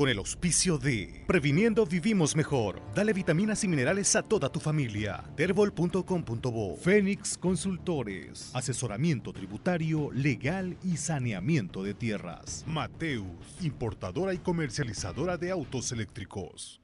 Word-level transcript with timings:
con 0.00 0.08
el 0.08 0.16
auspicio 0.16 0.78
de 0.78 1.24
Previniendo 1.26 1.84
Vivimos 1.84 2.34
Mejor. 2.34 2.80
Dale 2.94 3.12
vitaminas 3.12 3.64
y 3.64 3.68
minerales 3.68 4.16
a 4.16 4.22
toda 4.22 4.48
tu 4.48 4.58
familia. 4.58 5.22
Terbol.com.bo 5.36 6.76
Fénix 6.78 7.36
Consultores. 7.36 8.50
Asesoramiento 8.54 9.34
tributario, 9.34 10.10
legal 10.14 10.78
y 10.82 10.96
saneamiento 10.96 11.82
de 11.82 11.92
tierras. 11.92 12.64
Mateus, 12.66 13.26
importadora 13.60 14.32
y 14.32 14.38
comercializadora 14.38 15.36
de 15.36 15.50
autos 15.50 15.92
eléctricos. 15.92 16.80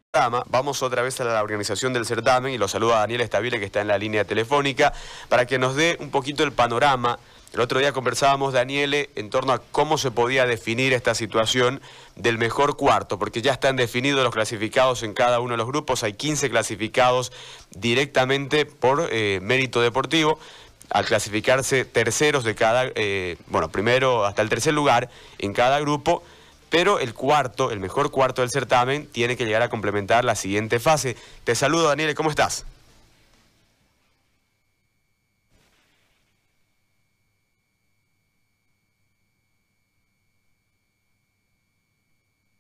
Vamos 0.51 0.83
otra 0.83 1.01
vez 1.01 1.19
a 1.23 1.25
la 1.25 1.43
organización 1.43 1.95
del 1.95 2.05
certamen 2.05 2.53
y 2.53 2.59
lo 2.59 2.69
saluda 2.69 2.99
Daniel 2.99 3.23
Estabile 3.23 3.59
que 3.59 3.65
está 3.65 3.81
en 3.81 3.89
la 3.89 3.97
línea 3.97 4.25
telefónica 4.25 4.93
para 5.31 5.47
que 5.47 5.59
nos 5.59 5.75
dé 5.75 5.97
un 6.01 6.11
poquito 6.11 6.43
el 6.43 6.53
panorama 6.53 7.19
el 7.53 7.61
otro 7.61 7.79
día 7.79 7.93
conversábamos, 7.93 8.53
Daniele, 8.53 9.11
en 9.15 9.31
torno 9.31 9.53
a 9.53 9.63
cómo 9.73 9.99
se 9.99 10.11
podía 10.11 10.47
definir 10.47 10.93
esta 10.93 11.15
situación 11.15 11.81
del 12.15 12.39
mejor 12.39 12.77
cuarto, 12.77 13.19
porque 13.19 13.41
ya 13.41 13.53
están 13.53 13.77
definidos 13.77 14.23
los 14.23 14.35
clasificados 14.35 15.03
en 15.03 15.15
cada 15.15 15.41
uno 15.41 15.53
de 15.53 15.59
los 15.59 15.67
grupos, 15.67 16.03
hay 16.03 16.15
15 16.15 16.51
clasificados 16.51 17.33
directamente 17.71 18.67
por 18.67 19.09
eh, 19.11 19.41
mérito 19.43 19.81
deportivo, 19.81 20.39
al 20.91 21.05
clasificarse 21.05 21.85
terceros 21.85 22.45
de 22.45 22.55
cada, 22.55 22.91
eh, 22.95 23.37
bueno, 23.47 23.71
primero 23.71 24.25
hasta 24.25 24.43
el 24.43 24.49
tercer 24.49 24.75
lugar 24.75 25.09
en 25.39 25.53
cada 25.53 25.81
grupo, 25.81 26.23
pero 26.69 26.99
el 26.99 27.15
cuarto, 27.15 27.71
el 27.71 27.81
mejor 27.81 28.11
cuarto 28.11 28.43
del 28.43 28.51
certamen, 28.51 29.07
tiene 29.07 29.37
que 29.37 29.47
llegar 29.47 29.63
a 29.63 29.69
complementar 29.69 30.25
la 30.25 30.35
siguiente 30.35 30.79
fase. 30.79 31.17
Te 31.45 31.55
saludo, 31.55 31.89
Daniele, 31.89 32.15
¿cómo 32.15 32.31
estás? 32.31 32.67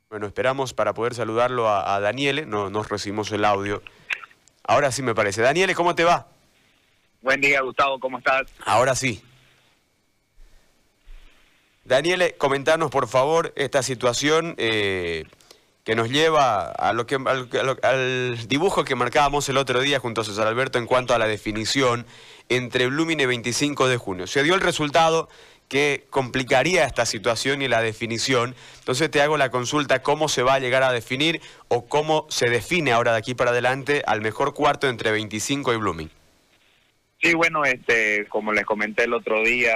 Bueno, 0.09 0.29
esperamos 0.29 0.73
para 0.73 0.95
poder 0.95 1.15
saludarlo 1.15 1.69
a, 1.69 1.99
Daniele, 1.99 2.47
no 2.47 2.71
nos 2.71 2.89
recibimos 2.89 3.33
el 3.33 3.45
audio. 3.45 3.83
Ahora 4.63 4.93
sí 4.93 5.03
me 5.03 5.17
parece. 5.17 5.43
Daniele, 5.43 5.75
¿cómo 5.75 5.97
te 5.97 6.05
va? 6.05 6.29
Buen 7.23 7.41
día, 7.41 7.61
Gustavo, 7.63 7.99
¿cómo 7.99 8.19
estás? 8.19 8.43
Ahora 8.65 8.95
sí. 8.95 9.21
Daniele, 11.85 12.37
comentanos 12.37 12.93
por 12.93 13.09
favor 13.09 13.53
esta 13.57 13.83
situación 13.83 14.55
eh, 14.59 15.25
que 15.83 15.97
nos 15.97 16.09
lleva 16.09 16.71
a 16.71 16.93
lo 16.93 17.07
que, 17.07 17.17
al, 17.83 18.47
dibujo 18.47 18.85
que 18.85 18.95
marcábamos 18.95 19.49
el 19.49 19.57
otro 19.57 19.81
día 19.81 19.99
junto 19.99 20.21
a 20.21 20.25
César 20.25 20.47
Alberto 20.47 20.79
en 20.79 20.87
cuanto 20.87 21.15
a 21.15 21.19
la 21.19 21.27
definición 21.27 22.07
entre 22.49 22.87
Blooming 22.87 23.21
y 23.21 23.27
25 23.27 23.89
de 23.89 23.97
junio. 23.97 24.29
Se 24.29 24.45
dio 24.45 24.55
el 24.55 24.61
resultado 24.61 25.29
que 25.69 26.05
complicaría 26.11 26.85
esta 26.85 27.07
situación 27.07 27.63
y 27.63 27.69
la 27.69 27.83
definición. 27.83 28.55
Entonces 28.79 29.11
te 29.11 29.21
hago 29.21 29.37
la 29.37 29.51
consulta, 29.51 30.03
¿cómo 30.03 30.29
se 30.29 30.43
va 30.43 30.55
a 30.55 30.59
llegar 30.61 30.83
a 30.83 30.93
definir 30.93 31.41
o 31.69 31.87
cómo 31.87 32.27
se 32.29 32.49
define 32.49 32.93
ahora 32.93 33.13
de 33.13 33.19
aquí 33.19 33.35
para 33.35 33.51
adelante 33.51 34.03
al 34.07 34.21
mejor 34.21 34.55
cuarto 34.55 34.89
entre 34.89 35.11
25 35.11 35.73
y 35.73 35.77
Blooming? 35.77 36.11
Sí, 37.21 37.35
bueno, 37.35 37.65
este, 37.65 38.27
como 38.27 38.53
les 38.53 38.65
comenté 38.65 39.05
el 39.05 39.15
otro 39.15 39.43
día, 39.43 39.75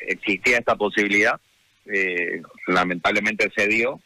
existía 0.00 0.58
esta 0.58 0.76
posibilidad. 0.76 1.38
Eh, 1.86 2.42
lamentablemente 2.66 3.50
se 3.54 3.66
dio. 3.66 4.00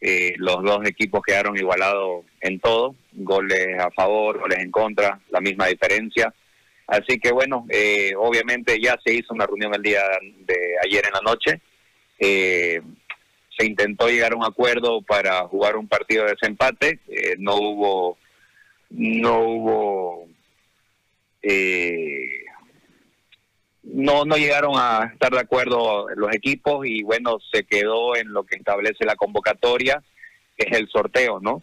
Eh, 0.00 0.34
los 0.36 0.62
dos 0.62 0.86
equipos 0.86 1.22
quedaron 1.22 1.56
igualados 1.56 2.24
en 2.40 2.60
todo, 2.60 2.94
goles 3.12 3.78
a 3.78 3.90
favor, 3.90 4.38
goles 4.38 4.58
en 4.58 4.70
contra, 4.70 5.18
la 5.30 5.40
misma 5.40 5.66
diferencia. 5.66 6.32
Así 6.86 7.18
que 7.18 7.32
bueno, 7.32 7.66
eh, 7.70 8.12
obviamente 8.16 8.78
ya 8.80 8.98
se 9.04 9.14
hizo 9.14 9.32
una 9.32 9.46
reunión 9.46 9.74
el 9.74 9.82
día 9.82 10.02
de 10.40 10.76
ayer 10.84 11.04
en 11.06 11.12
la 11.12 11.20
noche. 11.20 11.60
Eh, 12.18 12.80
se 13.56 13.66
intentó 13.66 14.08
llegar 14.08 14.32
a 14.32 14.36
un 14.36 14.44
acuerdo 14.44 15.00
para 15.02 15.46
jugar 15.48 15.76
un 15.76 15.88
partido 15.88 16.24
de 16.24 16.32
desempate. 16.32 17.00
Eh, 17.08 17.36
no 17.38 17.56
hubo, 17.56 18.18
no 18.90 19.38
hubo, 19.40 20.28
no, 23.82 24.24
no 24.24 24.36
llegaron 24.36 24.72
a 24.76 25.10
estar 25.12 25.32
de 25.32 25.40
acuerdo 25.40 26.08
los 26.16 26.34
equipos 26.34 26.86
y 26.86 27.02
bueno, 27.02 27.38
se 27.52 27.64
quedó 27.64 28.16
en 28.16 28.32
lo 28.32 28.44
que 28.44 28.56
establece 28.56 29.04
la 29.04 29.16
convocatoria, 29.16 30.02
que 30.56 30.66
es 30.68 30.78
el 30.78 30.88
sorteo, 30.88 31.40
¿no? 31.40 31.62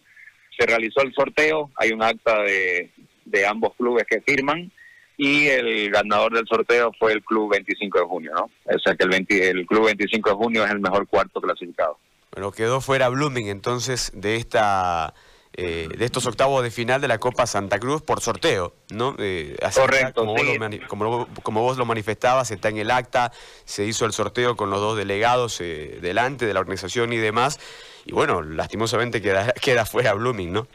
Se 0.58 0.66
realizó 0.66 1.02
el 1.02 1.14
sorteo, 1.14 1.70
hay 1.76 1.92
un 1.92 2.02
acta 2.02 2.42
de, 2.42 2.90
de 3.24 3.46
ambos 3.46 3.74
clubes 3.76 4.04
que 4.08 4.20
firman 4.20 4.70
y 5.16 5.46
el 5.46 5.90
ganador 5.90 6.34
del 6.34 6.46
sorteo 6.46 6.92
fue 6.98 7.12
el 7.12 7.22
Club 7.22 7.52
25 7.52 7.98
de 7.98 8.04
Junio, 8.04 8.32
¿no? 8.34 8.44
O 8.64 8.78
sea 8.78 8.94
que 8.94 9.04
el, 9.04 9.26
el 9.28 9.66
Club 9.66 9.86
25 9.86 10.30
de 10.30 10.36
Junio 10.36 10.64
es 10.64 10.70
el 10.70 10.80
mejor 10.80 11.06
cuarto 11.06 11.40
clasificado. 11.40 11.98
Bueno, 12.32 12.50
quedó 12.50 12.80
fuera 12.80 13.08
Blooming 13.08 13.48
entonces 13.48 14.10
de 14.14 14.36
esta 14.36 15.12
eh, 15.54 15.86
de 15.98 16.04
estos 16.06 16.24
octavos 16.24 16.62
de 16.62 16.70
final 16.70 17.02
de 17.02 17.08
la 17.08 17.18
Copa 17.18 17.46
Santa 17.46 17.78
Cruz 17.78 18.00
por 18.00 18.22
sorteo, 18.22 18.72
¿no? 18.88 19.14
Eh, 19.18 19.54
Correcto, 19.74 20.24
como, 20.24 20.32
vos 20.32 21.26
lo, 21.36 21.42
como, 21.42 21.60
vos 21.60 21.76
lo 21.76 21.84
manifestabas, 21.84 22.50
está 22.50 22.70
en 22.70 22.78
el 22.78 22.90
acta, 22.90 23.32
se 23.66 23.84
hizo 23.84 24.06
el 24.06 24.14
sorteo 24.14 24.56
con 24.56 24.70
los 24.70 24.80
dos 24.80 24.96
delegados 24.96 25.60
eh, 25.60 25.98
delante 26.00 26.46
de 26.46 26.54
la 26.54 26.60
organización 26.60 27.12
y 27.12 27.18
demás, 27.18 27.60
y 28.06 28.12
bueno, 28.12 28.40
lastimosamente 28.40 29.20
queda, 29.20 29.52
queda 29.60 29.84
fuera 29.84 30.14
Blooming, 30.14 30.52
¿no? 30.54 30.68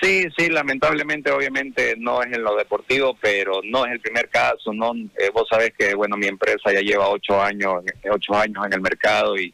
Sí, 0.00 0.26
sí, 0.36 0.48
lamentablemente, 0.48 1.32
obviamente 1.32 1.94
no 1.98 2.22
es 2.22 2.32
en 2.32 2.44
lo 2.44 2.56
deportivo, 2.56 3.16
pero 3.20 3.60
no 3.64 3.84
es 3.84 3.92
el 3.92 4.00
primer 4.00 4.28
caso. 4.28 4.72
No, 4.72 4.92
eh, 4.94 5.30
vos 5.34 5.46
sabés 5.50 5.72
que 5.76 5.94
bueno, 5.94 6.16
mi 6.16 6.26
empresa 6.26 6.72
ya 6.72 6.80
lleva 6.80 7.08
ocho 7.08 7.42
años, 7.42 7.82
ocho 8.08 8.34
años 8.34 8.64
en 8.66 8.74
el 8.74 8.80
mercado 8.80 9.36
y 9.36 9.52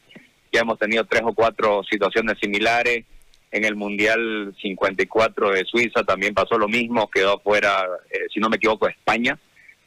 ya 0.51 0.61
hemos 0.61 0.77
tenido 0.77 1.03
tres 1.05 1.23
o 1.25 1.33
cuatro 1.33 1.83
situaciones 1.89 2.37
similares. 2.39 3.05
En 3.51 3.63
el 3.63 3.75
Mundial 3.75 4.53
54 4.61 5.51
de 5.51 5.65
Suiza 5.65 6.03
también 6.03 6.33
pasó 6.33 6.57
lo 6.57 6.67
mismo, 6.67 7.09
quedó 7.09 7.35
afuera, 7.37 7.85
eh, 8.11 8.25
si 8.31 8.39
no 8.39 8.49
me 8.49 8.57
equivoco, 8.57 8.87
España 8.87 9.39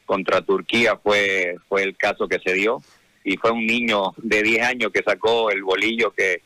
contra 0.05 0.41
Turquía 0.41 0.97
fue 0.97 1.55
fue 1.67 1.83
el 1.83 1.95
caso 1.95 2.27
que 2.27 2.39
se 2.39 2.53
dio 2.53 2.81
y 3.23 3.37
fue 3.37 3.51
un 3.51 3.65
niño 3.65 4.13
de 4.17 4.41
10 4.41 4.63
años 4.63 4.91
que 4.91 5.03
sacó 5.03 5.51
el 5.51 5.63
bolillo 5.63 6.11
que 6.11 6.41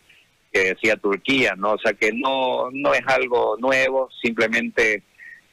que 0.53 0.73
decía 0.75 0.95
Turquía, 0.97 1.55
¿no? 1.57 1.71
O 1.73 1.79
sea 1.79 1.93
que 1.93 2.11
no, 2.13 2.69
no 2.71 2.93
es 2.93 3.01
algo 3.07 3.57
nuevo, 3.59 4.09
simplemente 4.21 5.01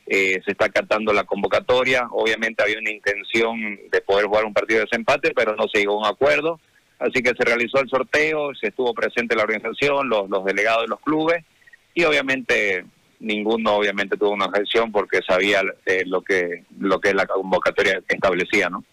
eh, 0.06 0.40
se 0.44 0.52
está 0.52 0.66
acatando 0.66 1.12
la 1.12 1.24
convocatoria. 1.24 2.06
Obviamente 2.10 2.62
había 2.62 2.78
una 2.78 2.90
intención 2.90 3.78
de 3.90 4.00
poder 4.02 4.26
jugar 4.26 4.44
un 4.44 4.52
partido 4.52 4.80
de 4.80 4.84
desempate, 4.84 5.32
pero 5.34 5.56
no 5.56 5.66
se 5.72 5.78
llegó 5.78 5.94
a 5.94 6.08
un 6.08 6.14
acuerdo. 6.14 6.60
Así 6.98 7.22
que 7.22 7.30
se 7.30 7.44
realizó 7.44 7.80
el 7.80 7.88
sorteo, 7.88 8.54
se 8.54 8.68
estuvo 8.68 8.92
presente 8.92 9.34
la 9.34 9.44
organización, 9.44 10.10
los, 10.10 10.28
los 10.28 10.44
delegados 10.44 10.82
de 10.82 10.88
los 10.88 11.00
clubes, 11.00 11.42
y 11.94 12.04
obviamente 12.04 12.84
ninguno 13.20 13.76
obviamente 13.76 14.16
tuvo 14.16 14.30
una 14.30 14.46
objeción 14.46 14.92
porque 14.92 15.20
sabía 15.26 15.62
eh, 15.86 16.02
lo 16.06 16.22
que 16.22 16.64
lo 16.78 17.00
que 17.00 17.14
la 17.14 17.26
convocatoria 17.26 18.02
establecía, 18.08 18.68
¿no? 18.68 18.84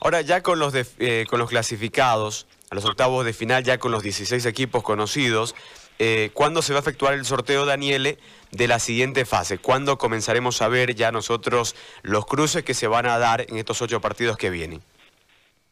Ahora 0.00 0.20
ya 0.20 0.42
con 0.42 0.58
los 0.58 0.74
eh, 0.98 1.24
con 1.28 1.38
los 1.38 1.48
clasificados, 1.50 2.46
a 2.70 2.74
los 2.74 2.84
octavos 2.84 3.24
de 3.24 3.32
final 3.32 3.64
ya 3.64 3.78
con 3.78 3.92
los 3.92 4.02
16 4.02 4.44
equipos 4.46 4.82
conocidos. 4.82 5.54
Eh, 5.98 6.30
¿Cuándo 6.34 6.60
se 6.60 6.72
va 6.72 6.80
a 6.80 6.82
efectuar 6.82 7.14
el 7.14 7.24
sorteo, 7.24 7.64
Daniele, 7.64 8.18
de 8.50 8.68
la 8.68 8.78
siguiente 8.78 9.24
fase? 9.24 9.58
¿Cuándo 9.58 9.96
comenzaremos 9.96 10.60
a 10.60 10.68
ver 10.68 10.94
ya 10.94 11.10
nosotros 11.10 11.74
los 12.02 12.26
cruces 12.26 12.64
que 12.64 12.74
se 12.74 12.86
van 12.86 13.06
a 13.06 13.18
dar 13.18 13.46
en 13.48 13.56
estos 13.56 13.80
ocho 13.80 14.00
partidos 14.00 14.36
que 14.36 14.50
vienen? 14.50 14.82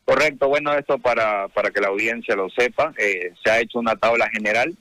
Correcto, 0.05 0.49
bueno, 0.49 0.73
esto 0.75 0.99
para, 0.99 1.49
para 1.49 1.71
que 1.71 1.81
la 1.81 1.89
audiencia 1.89 2.37
lo 2.37 2.51
sepa, 2.51 2.93
eh, 2.99 3.33
se 3.43 3.51
ha 3.51 3.61
hecho 3.61 3.79
una 3.79 3.97
tabla 3.97 4.29
general 4.31 4.75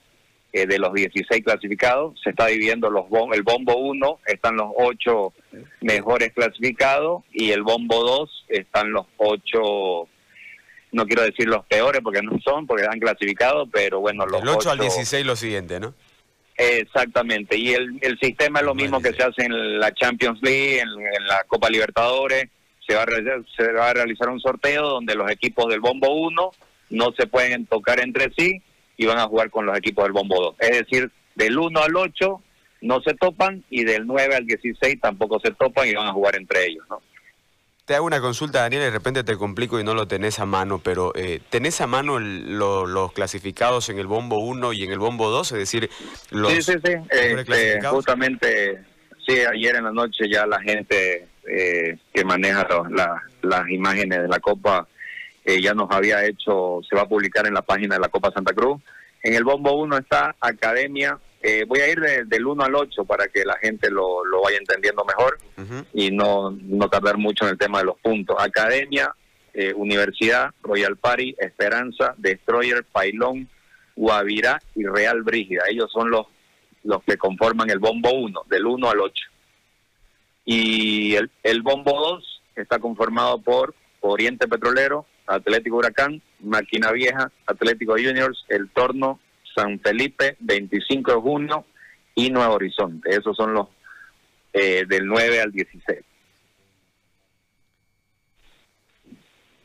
eh, 0.52 0.66
de 0.66 0.78
los 0.78 0.92
16 0.92 1.42
clasificados, 1.42 2.20
se 2.22 2.30
está 2.30 2.46
dividiendo 2.46 2.90
los 2.90 3.06
el 3.32 3.42
bombo 3.42 3.76
1, 3.76 4.20
están 4.26 4.56
los 4.56 4.70
ocho 4.76 5.32
mejores 5.80 6.32
clasificados 6.32 7.24
y 7.32 7.52
el 7.52 7.62
bombo 7.62 8.04
2 8.04 8.44
están 8.48 8.92
los 8.92 9.06
ocho 9.16 10.08
no 10.94 11.06
quiero 11.06 11.22
decir 11.22 11.48
los 11.48 11.64
peores 11.66 12.00
porque 12.02 12.22
no 12.22 12.38
son, 12.42 12.66
porque 12.66 12.86
han 12.86 13.00
clasificado, 13.00 13.66
pero 13.66 14.00
bueno, 14.00 14.24
los 14.26 14.42
El 14.42 14.48
8 14.48 14.70
al 14.70 14.78
16 14.78 15.26
lo 15.26 15.36
siguiente, 15.36 15.80
¿no? 15.80 15.92
Exactamente, 16.56 17.58
y 17.58 17.72
el, 17.72 17.98
el 18.00 18.16
sistema 18.20 18.60
es 18.60 18.64
lo 18.64 18.76
mismo 18.76 19.02
que 19.02 19.12
se 19.12 19.24
hace 19.24 19.44
en 19.44 19.80
la 19.80 19.92
Champions 19.92 20.38
League, 20.40 20.78
en, 20.78 20.88
la 21.26 21.42
Copa 21.48 21.68
Libertadores, 21.68 22.48
se 22.86 22.94
va, 22.94 23.02
a, 23.02 23.06
se 23.56 23.72
va 23.72 23.90
a 23.90 23.94
realizar 23.94 24.28
un 24.28 24.38
sorteo 24.38 24.88
donde 24.88 25.16
los 25.16 25.28
equipos 25.30 25.68
del 25.68 25.80
Bombo 25.80 26.14
1 26.14 26.50
no 26.90 27.12
se 27.18 27.26
pueden 27.26 27.66
tocar 27.66 27.98
entre 27.98 28.32
sí 28.36 28.62
y 28.96 29.06
van 29.06 29.18
a 29.18 29.26
jugar 29.26 29.50
con 29.50 29.66
los 29.66 29.76
equipos 29.76 30.04
del 30.04 30.12
Bombo 30.12 30.40
2. 30.40 30.56
Es 30.60 30.78
decir, 30.78 31.10
del 31.34 31.58
1 31.58 31.80
al 31.80 31.96
8 31.96 32.40
no 32.82 33.00
se 33.00 33.14
topan 33.14 33.64
y 33.68 33.82
del 33.82 34.06
9 34.06 34.36
al 34.36 34.46
16 34.46 35.00
tampoco 35.00 35.40
se 35.40 35.50
topan 35.50 35.88
y 35.88 35.94
van 35.94 36.06
a 36.06 36.12
jugar 36.12 36.36
entre 36.36 36.66
ellos, 36.66 36.84
¿no? 36.88 37.00
Te 37.84 37.94
hago 37.94 38.06
una 38.06 38.20
consulta, 38.22 38.60
Daniel, 38.60 38.80
y 38.80 38.84
de 38.86 38.90
repente 38.90 39.24
te 39.24 39.36
complico 39.36 39.78
y 39.78 39.84
no 39.84 39.92
lo 39.92 40.08
tenés 40.08 40.38
a 40.38 40.46
mano, 40.46 40.78
pero 40.78 41.12
eh, 41.14 41.40
¿tenés 41.50 41.82
a 41.82 41.86
mano 41.86 42.18
los 42.18 43.12
clasificados 43.12 43.90
en 43.90 43.98
el 43.98 44.06
bombo 44.06 44.38
1 44.38 44.72
y 44.72 44.84
en 44.84 44.90
el 44.90 44.98
bombo 44.98 45.28
2? 45.28 45.52
Es 45.52 45.58
decir, 45.58 45.90
los... 46.30 46.50
Sí, 46.50 46.62
sí, 46.62 46.72
sí. 46.82 46.92
Este, 47.10 47.86
justamente, 47.86 48.82
sí, 49.26 49.38
ayer 49.40 49.76
en 49.76 49.84
la 49.84 49.92
noche 49.92 50.30
ya 50.30 50.46
la 50.46 50.62
gente 50.62 51.28
eh, 51.46 51.98
que 52.12 52.24
maneja 52.24 52.66
las 53.42 53.68
imágenes 53.68 54.22
de 54.22 54.28
la 54.28 54.40
Copa 54.40 54.88
eh, 55.44 55.60
ya 55.60 55.74
nos 55.74 55.90
había 55.90 56.24
hecho, 56.24 56.80
se 56.88 56.96
va 56.96 57.02
a 57.02 57.08
publicar 57.08 57.46
en 57.46 57.52
la 57.52 57.60
página 57.60 57.96
de 57.96 58.00
la 58.00 58.08
Copa 58.08 58.32
Santa 58.32 58.54
Cruz, 58.54 58.80
En 59.22 59.34
el 59.34 59.44
bombo 59.44 59.72
1 59.74 59.98
está 59.98 60.34
Academia. 60.40 61.18
Eh, 61.46 61.66
voy 61.68 61.80
a 61.80 61.88
ir 61.90 62.00
del 62.00 62.46
1 62.46 62.64
al 62.64 62.74
8 62.74 63.04
para 63.04 63.28
que 63.28 63.44
la 63.44 63.58
gente 63.58 63.90
lo, 63.90 64.22
vaya 64.42 64.56
entendiendo 64.56 65.04
mejor 65.04 65.38
y 65.92 66.10
no, 66.10 66.50
no 66.50 66.88
tardar 66.88 67.18
mucho 67.18 67.44
en 67.44 67.50
el 67.50 67.58
tema 67.58 67.80
de 67.80 67.84
los 67.84 67.98
puntos. 68.00 68.34
Academia, 68.40 69.14
eh, 69.52 69.74
Universidad, 69.74 70.54
Royal 70.62 70.96
Party, 70.96 71.34
Esperanza, 71.38 72.14
Destroyer, 72.16 72.82
Pailón, 72.90 73.46
Guavirá 73.94 74.58
y 74.74 74.86
Real 74.86 75.22
Brígida. 75.22 75.64
Ellos 75.68 75.92
son 75.92 76.10
los, 76.10 76.28
los 76.82 77.04
que 77.04 77.18
conforman 77.18 77.68
el 77.68 77.78
bombo 77.78 78.10
1, 78.10 78.44
del 78.48 78.64
1 78.64 78.88
al 78.88 79.00
8. 79.00 79.24
Y 80.46 81.14
el, 81.14 81.30
el 81.42 81.60
bombo 81.60 81.92
2 81.92 82.42
está 82.56 82.78
conformado 82.78 83.42
por 83.42 83.74
Oriente 84.00 84.48
Petrolero, 84.48 85.04
Atlético 85.26 85.76
Huracán, 85.76 86.22
Máquina 86.40 86.90
Vieja, 86.90 87.30
Atlético 87.44 87.92
Juniors, 87.92 88.46
El 88.48 88.70
Torno, 88.70 89.20
San 89.54 89.78
Felipe, 89.80 90.36
25 90.40 91.12
de 91.12 91.20
junio 91.20 91.64
y 92.14 92.30
Nuevo 92.30 92.54
Horizonte. 92.54 93.10
Esos 93.10 93.36
son 93.36 93.54
los 93.54 93.68
eh, 94.52 94.84
del 94.88 95.06
9 95.06 95.40
al 95.40 95.52
16. 95.52 96.00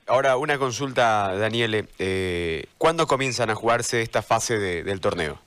Ahora, 0.08 0.38
una 0.38 0.58
consulta, 0.58 1.36
Daniele. 1.36 1.86
Eh, 2.00 2.66
¿Cuándo 2.78 3.06
comienzan 3.06 3.52
a 3.52 3.56
jugarse 3.56 4.02
esta 4.02 4.24
fase 4.24 4.58
del 4.58 5.00
torneo? 5.00 5.40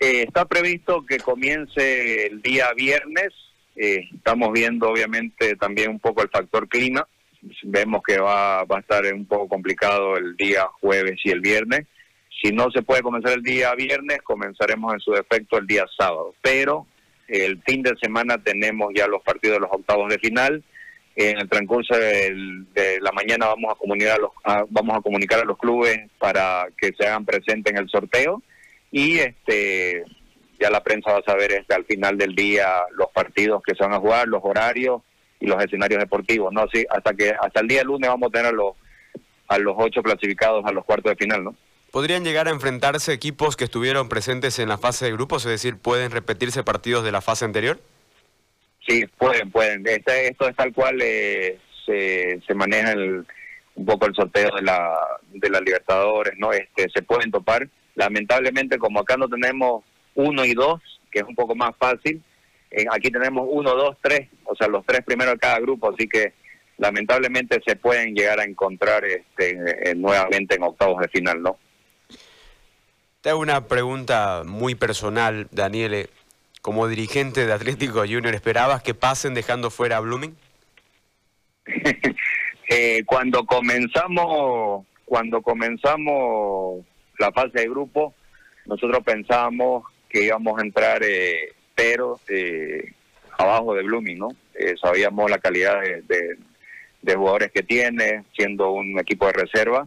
Eh, 0.00 0.22
está 0.26 0.44
previsto 0.44 1.06
que 1.06 1.18
comience 1.18 2.26
el 2.26 2.42
día 2.42 2.72
viernes. 2.74 3.28
Eh, 3.76 4.08
estamos 4.12 4.52
viendo, 4.52 4.88
obviamente, 4.90 5.54
también 5.54 5.90
un 5.90 6.00
poco 6.00 6.22
el 6.22 6.28
factor 6.28 6.68
clima 6.68 7.06
vemos 7.62 8.02
que 8.06 8.18
va, 8.18 8.64
va 8.64 8.76
a 8.78 8.80
estar 8.80 9.04
un 9.12 9.26
poco 9.26 9.48
complicado 9.48 10.16
el 10.16 10.36
día 10.36 10.66
jueves 10.80 11.18
y 11.24 11.30
el 11.30 11.40
viernes. 11.40 11.86
Si 12.42 12.52
no 12.52 12.70
se 12.70 12.82
puede 12.82 13.02
comenzar 13.02 13.32
el 13.32 13.42
día 13.42 13.74
viernes, 13.74 14.22
comenzaremos 14.22 14.94
en 14.94 15.00
su 15.00 15.12
defecto 15.12 15.58
el 15.58 15.66
día 15.66 15.84
sábado. 15.96 16.34
Pero 16.40 16.86
el 17.26 17.60
fin 17.62 17.82
de 17.82 17.94
semana 18.00 18.38
tenemos 18.38 18.92
ya 18.94 19.06
los 19.06 19.22
partidos 19.22 19.56
de 19.56 19.60
los 19.60 19.70
octavos 19.72 20.08
de 20.08 20.18
final. 20.18 20.62
En 21.16 21.38
el 21.38 21.48
transcurso 21.48 21.94
de 21.96 22.98
la 23.00 23.10
mañana 23.10 23.46
vamos 23.46 23.72
a 23.72 23.74
comunicar 23.74 24.12
a 24.12 24.18
los 24.18 24.30
vamos 24.70 24.96
a 24.96 25.00
comunicar 25.00 25.40
a 25.40 25.44
los 25.44 25.58
clubes 25.58 25.98
para 26.18 26.68
que 26.80 26.92
se 26.96 27.06
hagan 27.06 27.24
presentes 27.24 27.72
en 27.72 27.78
el 27.80 27.88
sorteo 27.88 28.40
y 28.92 29.18
este 29.18 30.04
ya 30.60 30.70
la 30.70 30.82
prensa 30.82 31.12
va 31.12 31.18
a 31.18 31.22
saber 31.22 31.52
este, 31.52 31.74
al 31.74 31.84
final 31.84 32.18
del 32.18 32.34
día 32.34 32.68
los 32.92 33.10
partidos 33.10 33.62
que 33.64 33.74
se 33.74 33.82
van 33.82 33.94
a 33.94 33.98
jugar, 33.98 34.28
los 34.28 34.40
horarios 34.44 35.02
y 35.40 35.46
los 35.46 35.62
escenarios 35.62 36.00
deportivos, 36.00 36.52
¿no? 36.52 36.66
Sí, 36.72 36.84
hasta 36.88 37.14
que 37.14 37.30
hasta 37.30 37.60
el 37.60 37.68
día 37.68 37.84
lunes 37.84 38.08
vamos 38.08 38.28
a 38.28 38.32
tener 38.32 38.46
a 38.46 38.56
los, 38.56 38.74
a 39.48 39.58
los 39.58 39.74
ocho 39.78 40.02
clasificados 40.02 40.64
a 40.64 40.72
los 40.72 40.84
cuartos 40.84 41.10
de 41.10 41.24
final, 41.24 41.44
¿no? 41.44 41.54
¿Podrían 41.90 42.22
llegar 42.22 42.48
a 42.48 42.50
enfrentarse 42.50 43.12
equipos 43.12 43.56
que 43.56 43.64
estuvieron 43.64 44.08
presentes 44.08 44.58
en 44.58 44.68
la 44.68 44.76
fase 44.76 45.06
de 45.06 45.12
grupos? 45.12 45.46
Es 45.46 45.52
decir, 45.52 45.78
¿pueden 45.78 46.10
repetirse 46.10 46.62
partidos 46.62 47.02
de 47.02 47.12
la 47.12 47.22
fase 47.22 47.46
anterior? 47.46 47.78
Sí, 48.86 49.06
pueden, 49.18 49.50
pueden. 49.50 49.86
Este, 49.86 50.28
esto 50.28 50.48
es 50.48 50.56
tal 50.56 50.72
cual 50.74 50.98
eh, 51.02 51.58
se, 51.86 52.54
maneja 52.54 52.92
el, 52.92 53.26
un 53.74 53.86
poco 53.86 54.06
el 54.06 54.14
sorteo 54.14 54.54
de 54.56 54.62
la, 54.62 54.98
de 55.32 55.48
la 55.48 55.60
Libertadores, 55.60 56.34
¿no? 56.38 56.52
Este, 56.52 56.88
se 56.92 57.02
pueden 57.02 57.30
topar. 57.30 57.66
Lamentablemente, 57.94 58.78
como 58.78 59.00
acá 59.00 59.16
no 59.16 59.28
tenemos 59.28 59.82
uno 60.14 60.44
y 60.44 60.52
dos, 60.52 60.80
que 61.10 61.20
es 61.20 61.24
un 61.24 61.34
poco 61.34 61.54
más 61.54 61.74
fácil, 61.78 62.22
eh, 62.70 62.84
aquí 62.90 63.10
tenemos 63.10 63.46
uno, 63.50 63.74
dos, 63.74 63.96
tres, 64.02 64.28
o 64.44 64.54
sea, 64.54 64.68
los 64.68 64.84
tres 64.84 65.00
primeros 65.06 65.34
de 65.34 65.40
cada 65.40 65.58
grupo, 65.58 65.90
así 65.90 66.06
que 66.06 66.34
lamentablemente 66.76 67.60
se 67.66 67.76
pueden 67.76 68.14
llegar 68.14 68.40
a 68.40 68.44
encontrar 68.44 69.04
este, 69.06 69.94
nuevamente 69.96 70.54
en 70.54 70.62
octavos 70.62 71.00
de 71.00 71.08
final, 71.08 71.42
¿no? 71.42 71.58
Te 73.28 73.34
una 73.34 73.68
pregunta 73.68 74.42
muy 74.46 74.74
personal, 74.74 75.48
Daniele. 75.50 76.08
Como 76.62 76.88
dirigente 76.88 77.44
de 77.44 77.52
Atlético 77.52 77.98
Junior, 77.98 78.34
¿esperabas 78.34 78.82
que 78.82 78.94
pasen 78.94 79.34
dejando 79.34 79.68
fuera 79.68 79.98
a 79.98 80.00
Blooming? 80.00 80.34
eh, 82.70 83.02
cuando 83.04 83.44
comenzamos, 83.44 84.86
cuando 85.04 85.42
comenzamos 85.42 86.86
la 87.18 87.30
fase 87.32 87.60
de 87.60 87.68
grupo, 87.68 88.14
nosotros 88.64 89.04
pensábamos 89.04 89.84
que 90.08 90.24
íbamos 90.24 90.58
a 90.58 90.64
entrar 90.64 91.02
eh, 91.02 91.52
pero 91.74 92.18
eh, 92.30 92.94
abajo 93.36 93.74
de 93.74 93.82
Blooming, 93.82 94.18
¿no? 94.18 94.28
Eh, 94.54 94.74
sabíamos 94.80 95.30
la 95.30 95.36
calidad 95.36 95.82
de, 95.82 97.14
jugadores 97.14 97.52
que 97.52 97.62
tiene, 97.62 98.24
siendo 98.34 98.70
un 98.70 98.98
equipo 98.98 99.26
de 99.26 99.32
reserva. 99.32 99.86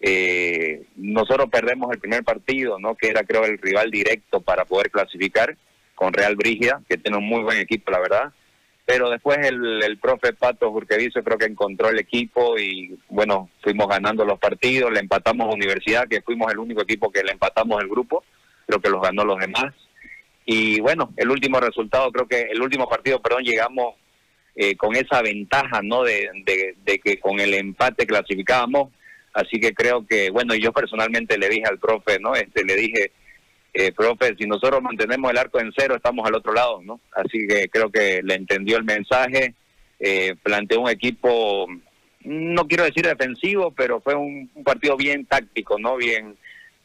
Eh, 0.00 0.84
nosotros 0.96 1.48
perdemos 1.50 1.90
el 1.92 1.98
primer 1.98 2.22
partido, 2.22 2.78
¿no? 2.78 2.94
Que 2.94 3.08
era, 3.08 3.24
creo, 3.24 3.44
el 3.44 3.58
rival 3.58 3.90
directo 3.90 4.40
para 4.40 4.64
poder 4.64 4.90
clasificar 4.90 5.56
con 5.94 6.12
Real 6.12 6.36
Brigia, 6.36 6.80
que 6.88 6.98
tiene 6.98 7.18
un 7.18 7.26
muy 7.26 7.42
buen 7.42 7.58
equipo, 7.58 7.90
la 7.90 8.00
verdad. 8.00 8.32
Pero 8.84 9.10
después 9.10 9.38
el, 9.38 9.82
el 9.82 9.98
profe 9.98 10.32
Pato 10.32 10.70
Jurqueviso 10.70 11.22
creo 11.24 11.38
que 11.38 11.46
encontró 11.46 11.88
el 11.88 11.98
equipo 11.98 12.56
y, 12.56 12.96
bueno, 13.08 13.50
fuimos 13.62 13.88
ganando 13.88 14.24
los 14.24 14.38
partidos, 14.38 14.92
le 14.92 15.00
empatamos 15.00 15.52
Universidad, 15.52 16.06
que 16.06 16.22
fuimos 16.22 16.52
el 16.52 16.58
único 16.58 16.82
equipo 16.82 17.10
que 17.10 17.24
le 17.24 17.32
empatamos 17.32 17.82
el 17.82 17.88
grupo, 17.88 18.22
creo 18.66 18.80
que 18.80 18.90
los 18.90 19.02
ganó 19.02 19.24
los 19.24 19.38
demás. 19.38 19.74
Y 20.44 20.80
bueno, 20.80 21.12
el 21.16 21.28
último 21.30 21.58
resultado, 21.58 22.12
creo 22.12 22.28
que 22.28 22.42
el 22.42 22.62
último 22.62 22.88
partido, 22.88 23.20
perdón, 23.20 23.42
llegamos 23.42 23.96
eh, 24.54 24.76
con 24.76 24.94
esa 24.94 25.20
ventaja, 25.20 25.82
¿no? 25.82 26.04
De, 26.04 26.30
que 27.04 27.18
con 27.18 27.40
el 27.40 27.52
empate 27.52 28.06
clasificábamos. 28.06 28.90
Así 29.36 29.60
que 29.60 29.74
creo 29.74 30.06
que, 30.06 30.30
bueno, 30.30 30.54
yo 30.54 30.72
personalmente 30.72 31.36
le 31.36 31.50
dije 31.50 31.66
al 31.68 31.78
profe, 31.78 32.18
¿no? 32.18 32.34
Este, 32.34 32.64
le 32.64 32.74
dije, 32.74 33.12
eh, 33.74 33.92
profe, 33.92 34.34
si 34.38 34.46
nosotros 34.46 34.82
mantenemos 34.82 35.30
el 35.30 35.36
arco 35.36 35.60
en 35.60 35.72
cero, 35.76 35.94
estamos 35.94 36.26
al 36.26 36.34
otro 36.34 36.54
lado, 36.54 36.80
¿no? 36.82 37.00
Así 37.12 37.46
que 37.46 37.68
creo 37.68 37.90
que 37.90 38.22
le 38.22 38.34
entendió 38.34 38.78
el 38.78 38.84
mensaje, 38.84 39.54
eh, 40.00 40.34
planteó 40.42 40.80
un 40.80 40.88
equipo, 40.88 41.66
no 42.24 42.66
quiero 42.66 42.84
decir 42.84 43.06
defensivo, 43.06 43.72
pero 43.72 44.00
fue 44.00 44.14
un, 44.14 44.50
un 44.54 44.64
partido 44.64 44.96
bien 44.96 45.26
táctico, 45.26 45.78
¿no? 45.78 45.96
Bien, 45.96 46.34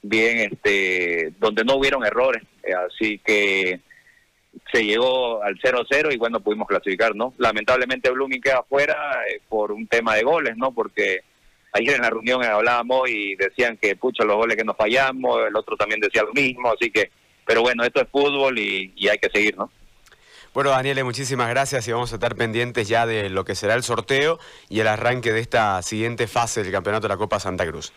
bien, 0.01 0.51
este, 0.51 1.31
donde 1.39 1.63
no 1.63 1.75
hubieron 1.75 2.05
errores 2.05 2.43
eh, 2.63 2.73
así 2.73 3.19
que 3.19 3.79
se 4.73 4.83
llegó 4.83 5.41
al 5.41 5.57
0-0 5.57 6.13
y 6.13 6.17
bueno, 6.17 6.41
pudimos 6.41 6.67
clasificar, 6.67 7.15
¿no? 7.15 7.33
Lamentablemente 7.37 8.11
Blooming 8.11 8.41
queda 8.41 8.59
afuera 8.59 9.21
eh, 9.29 9.39
por 9.47 9.71
un 9.71 9.87
tema 9.87 10.15
de 10.15 10.23
goles, 10.23 10.57
¿no? 10.57 10.73
Porque 10.73 11.21
ayer 11.73 11.95
en 11.95 12.01
la 12.01 12.09
reunión 12.09 12.43
hablábamos 12.43 13.09
y 13.09 13.35
decían 13.35 13.77
que, 13.77 13.95
pucha, 13.95 14.23
los 14.23 14.35
goles 14.35 14.57
que 14.57 14.63
nos 14.63 14.77
fallamos, 14.77 15.47
el 15.47 15.55
otro 15.55 15.75
también 15.77 16.01
decía 16.01 16.23
lo 16.23 16.33
mismo, 16.33 16.71
así 16.71 16.91
que, 16.91 17.11
pero 17.45 17.61
bueno, 17.61 17.83
esto 17.83 18.01
es 18.01 18.07
fútbol 18.09 18.57
y, 18.59 18.93
y 18.95 19.07
hay 19.07 19.17
que 19.17 19.29
seguir, 19.29 19.57
¿no? 19.57 19.71
Bueno, 20.53 20.71
Daniele, 20.71 21.05
muchísimas 21.05 21.49
gracias 21.49 21.87
y 21.87 21.93
vamos 21.93 22.11
a 22.11 22.15
estar 22.15 22.35
pendientes 22.35 22.89
ya 22.89 23.05
de 23.05 23.29
lo 23.29 23.45
que 23.45 23.55
será 23.55 23.73
el 23.73 23.83
sorteo 23.83 24.37
y 24.67 24.81
el 24.81 24.87
arranque 24.87 25.31
de 25.31 25.39
esta 25.39 25.81
siguiente 25.81 26.27
fase 26.27 26.61
del 26.61 26.73
Campeonato 26.73 27.07
de 27.07 27.13
la 27.13 27.17
Copa 27.17 27.39
Santa 27.39 27.65
Cruz. 27.65 27.93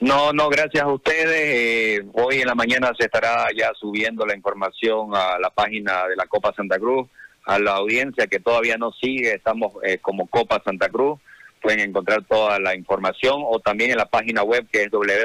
No, 0.00 0.32
no, 0.32 0.48
gracias 0.48 0.84
a 0.84 0.88
ustedes. 0.88 1.98
Eh, 2.00 2.06
hoy 2.14 2.40
en 2.40 2.46
la 2.46 2.54
mañana 2.54 2.92
se 2.96 3.04
estará 3.04 3.48
ya 3.54 3.72
subiendo 3.74 4.24
la 4.24 4.34
información 4.34 5.14
a 5.14 5.38
la 5.38 5.50
página 5.50 6.06
de 6.06 6.16
la 6.16 6.26
Copa 6.26 6.54
Santa 6.54 6.78
Cruz, 6.78 7.08
a 7.44 7.58
la 7.58 7.72
audiencia 7.72 8.28
que 8.28 8.38
todavía 8.38 8.78
no 8.78 8.92
sigue, 8.92 9.34
estamos 9.34 9.72
eh, 9.82 9.98
como 9.98 10.26
Copa 10.28 10.62
Santa 10.64 10.88
Cruz. 10.88 11.18
Pueden 11.60 11.80
encontrar 11.80 12.24
toda 12.24 12.58
la 12.58 12.74
información 12.74 13.42
o 13.44 13.60
también 13.60 13.90
en 13.90 13.98
la 13.98 14.06
página 14.06 14.42
web 14.42 14.66
que 14.70 14.84
es 14.84 14.90
www.ca.com.bo. 14.90 15.16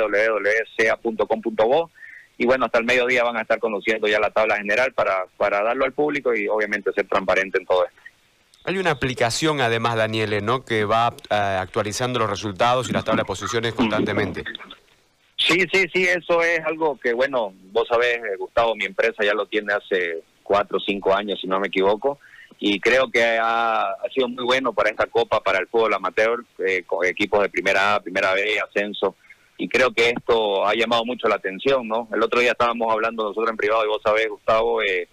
Y 2.37 2.45
bueno, 2.45 2.65
hasta 2.65 2.79
el 2.79 2.85
mediodía 2.85 3.23
van 3.23 3.37
a 3.37 3.41
estar 3.41 3.59
conociendo 3.59 4.07
ya 4.07 4.19
la 4.19 4.31
tabla 4.31 4.57
general 4.57 4.91
para, 4.93 5.25
para 5.37 5.61
darlo 5.63 5.85
al 5.85 5.93
público 5.93 6.33
y 6.33 6.47
obviamente 6.47 6.91
ser 6.93 7.07
transparente 7.07 7.59
en 7.59 7.65
todo 7.65 7.85
esto. 7.85 8.01
Hay 8.65 8.77
una 8.77 8.91
aplicación 8.91 9.59
además, 9.59 9.95
Daniele, 9.95 10.41
¿no? 10.41 10.63
Que 10.63 10.85
va 10.85 11.13
eh, 11.29 11.35
actualizando 11.35 12.19
los 12.19 12.29
resultados 12.29 12.89
y 12.89 12.93
las 12.93 13.03
tablas 13.03 13.23
de 13.23 13.27
posiciones 13.27 13.73
constantemente. 13.73 14.43
Sí, 15.37 15.65
sí, 15.71 15.85
sí, 15.93 16.05
eso 16.05 16.41
es 16.41 16.61
algo 16.65 16.97
que, 16.97 17.11
bueno, 17.13 17.53
vos 17.71 17.85
sabés, 17.89 18.17
eh, 18.17 18.37
Gustavo, 18.39 18.75
mi 18.75 18.85
empresa 18.85 19.23
ya 19.23 19.33
lo 19.33 19.45
tiene 19.45 19.73
hace 19.73 20.23
cuatro 20.41 20.77
o 20.77 20.79
cinco 20.79 21.13
años, 21.13 21.39
si 21.41 21.47
no 21.47 21.59
me 21.59 21.67
equivoco, 21.67 22.19
y 22.65 22.79
creo 22.79 23.11
que 23.11 23.21
ha, 23.41 23.97
sido 24.13 24.29
muy 24.29 24.45
bueno 24.45 24.71
para 24.71 24.89
esta 24.89 25.05
copa, 25.07 25.41
para 25.41 25.59
el 25.59 25.67
fútbol 25.67 25.95
amateur, 25.95 26.45
eh, 26.59 26.83
con 26.87 27.05
equipos 27.05 27.41
de 27.41 27.49
primera 27.49 27.95
A, 27.95 27.99
primera 27.99 28.33
B, 28.33 28.57
ascenso, 28.57 29.17
y 29.57 29.67
creo 29.67 29.93
que 29.93 30.11
esto 30.11 30.65
ha 30.65 30.73
llamado 30.73 31.03
mucho 31.03 31.27
la 31.27 31.35
atención, 31.35 31.85
¿no? 31.85 32.07
El 32.13 32.23
otro 32.23 32.39
día 32.39 32.51
estábamos 32.51 32.89
hablando 32.89 33.25
nosotros 33.25 33.49
en 33.49 33.57
privado 33.57 33.83
y 33.83 33.89
vos 33.89 34.01
sabés, 34.01 34.29
Gustavo, 34.29 34.81
eh, 34.81 35.09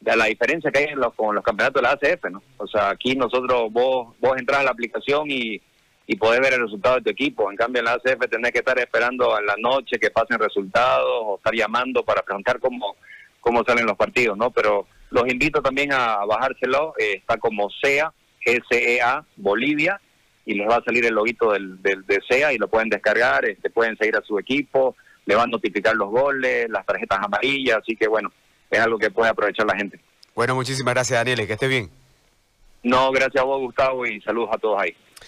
de 0.00 0.16
la 0.16 0.24
diferencia 0.24 0.70
que 0.70 0.78
hay 0.78 0.84
en 0.86 1.00
los, 1.00 1.12
con 1.12 1.34
los 1.34 1.44
campeonatos 1.44 1.82
de 1.82 1.88
la 1.88 1.92
ACF, 1.92 2.30
¿no? 2.30 2.42
O 2.56 2.66
sea, 2.66 2.88
aquí 2.88 3.16
nosotros, 3.16 3.70
vos, 3.70 4.16
vos 4.18 4.38
entras 4.38 4.60
a 4.60 4.64
la 4.64 4.70
aplicación 4.70 5.30
y, 5.30 5.60
y 6.06 6.16
podés 6.16 6.40
ver 6.40 6.54
el 6.54 6.62
resultado 6.62 6.94
de 6.94 7.02
tu 7.02 7.10
equipo. 7.10 7.50
En 7.50 7.56
cambio, 7.58 7.80
en 7.80 7.84
la 7.84 7.92
ACF 7.92 8.30
tenés 8.30 8.50
que 8.50 8.60
estar 8.60 8.78
esperando 8.78 9.36
a 9.36 9.42
la 9.42 9.56
noche 9.58 9.98
que 9.98 10.10
pasen 10.10 10.38
resultados 10.38 11.20
o 11.22 11.36
estar 11.36 11.54
llamando 11.54 12.02
para 12.02 12.22
preguntar 12.22 12.58
cómo, 12.60 12.96
cómo 13.40 13.62
salen 13.62 13.84
los 13.84 13.98
partidos, 13.98 14.38
¿no? 14.38 14.50
Pero 14.50 14.86
los 15.12 15.28
invito 15.28 15.62
también 15.62 15.92
a 15.92 16.24
bajárselo. 16.24 16.94
Eh, 16.98 17.14
está 17.16 17.36
como 17.36 17.70
SEA, 17.70 18.12
SEA, 18.44 19.24
Bolivia, 19.36 20.00
y 20.44 20.54
les 20.54 20.68
va 20.68 20.76
a 20.76 20.84
salir 20.84 21.04
el 21.04 21.14
loguito 21.14 21.52
del, 21.52 21.80
del, 21.82 22.04
de 22.06 22.20
SEA 22.28 22.52
y 22.52 22.58
lo 22.58 22.68
pueden 22.68 22.88
descargar, 22.88 23.44
este, 23.44 23.70
pueden 23.70 23.96
seguir 23.96 24.16
a 24.16 24.22
su 24.22 24.38
equipo, 24.38 24.96
le 25.26 25.36
va 25.36 25.44
a 25.44 25.46
notificar 25.46 25.94
los 25.94 26.10
goles, 26.10 26.68
las 26.68 26.84
tarjetas 26.84 27.20
amarillas, 27.22 27.78
así 27.78 27.94
que 27.94 28.08
bueno, 28.08 28.32
es 28.70 28.80
algo 28.80 28.98
que 28.98 29.10
puede 29.10 29.30
aprovechar 29.30 29.66
la 29.66 29.76
gente. 29.76 30.00
Bueno, 30.34 30.54
muchísimas 30.54 30.94
gracias 30.94 31.20
Daniel, 31.20 31.46
que 31.46 31.52
esté 31.52 31.68
bien. 31.68 31.90
No, 32.82 33.12
gracias 33.12 33.42
a 33.42 33.44
vos 33.44 33.60
Gustavo 33.60 34.06
y 34.06 34.20
saludos 34.22 34.50
a 34.52 34.58
todos 34.58 34.80
ahí. 34.80 34.96